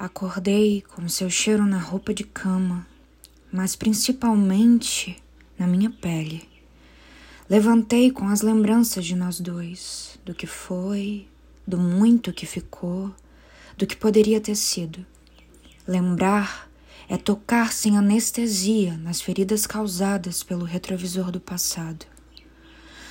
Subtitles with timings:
[0.00, 2.86] Acordei com seu cheiro na roupa de cama,
[3.52, 5.20] mas principalmente
[5.58, 6.48] na minha pele.
[7.50, 11.26] Levantei com as lembranças de nós dois, do que foi,
[11.66, 13.12] do muito que ficou,
[13.76, 15.04] do que poderia ter sido.
[15.84, 16.70] Lembrar
[17.08, 22.06] é tocar sem anestesia nas feridas causadas pelo retrovisor do passado.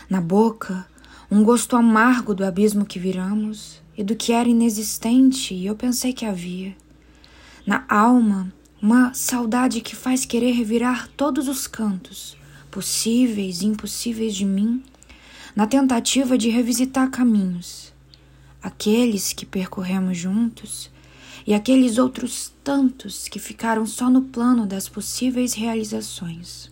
[0.09, 0.87] Na boca,
[1.29, 6.13] um gosto amargo do abismo que viramos e do que era inexistente e eu pensei
[6.13, 6.75] que havia.
[7.65, 12.37] Na alma, uma saudade que faz querer revirar todos os cantos,
[12.69, 14.83] possíveis e impossíveis de mim,
[15.55, 17.91] na tentativa de revisitar caminhos,
[18.61, 20.91] aqueles que percorremos juntos
[21.47, 26.69] e aqueles outros tantos que ficaram só no plano das possíveis realizações.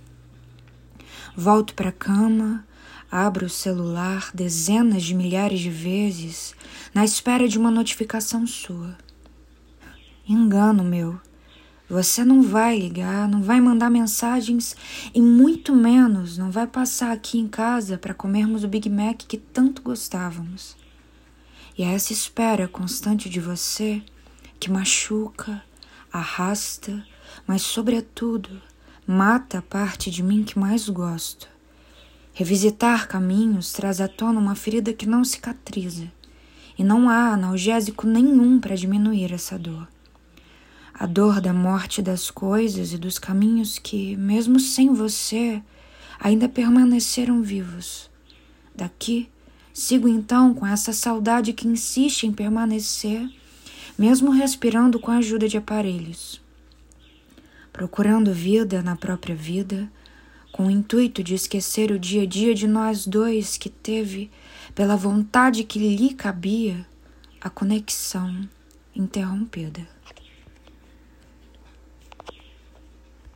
[1.36, 2.66] Volto para a cama,
[3.12, 6.56] Abro o celular dezenas de milhares de vezes
[6.94, 8.98] na espera de uma notificação sua.
[10.28, 11.20] Engano meu.
[11.88, 14.76] Você não vai ligar, não vai mandar mensagens
[15.14, 19.38] e muito menos não vai passar aqui em casa para comermos o Big Mac que
[19.38, 20.76] tanto gostávamos.
[21.78, 24.02] E é essa espera constante de você
[24.60, 25.62] que machuca,
[26.12, 27.06] arrasta,
[27.46, 28.62] mas, sobretudo,
[29.06, 31.55] mata a parte de mim que mais gosto.
[32.38, 36.12] Revisitar caminhos traz à tona uma ferida que não cicatriza,
[36.78, 39.88] e não há analgésico nenhum para diminuir essa dor.
[40.94, 45.64] A dor da morte das coisas e dos caminhos que, mesmo sem você,
[46.20, 48.12] ainda permaneceram vivos.
[48.76, 49.30] Daqui,
[49.74, 53.30] sigo então com essa saudade que insiste em permanecer,
[53.98, 56.42] mesmo respirando com a ajuda de aparelhos.
[57.72, 59.90] Procurando vida na própria vida,
[60.56, 64.32] com o intuito de esquecer o dia a dia de nós dois que teve,
[64.74, 66.88] pela vontade que lhe cabia,
[67.42, 68.48] a conexão
[68.96, 69.95] interrompida.